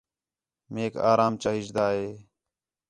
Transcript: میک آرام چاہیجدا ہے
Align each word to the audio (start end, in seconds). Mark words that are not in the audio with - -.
میک 0.73 0.93
آرام 1.11 1.33
چاہیجدا 1.41 1.85
ہے 1.95 2.05